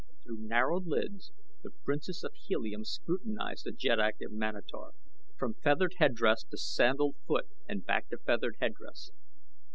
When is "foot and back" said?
7.27-8.09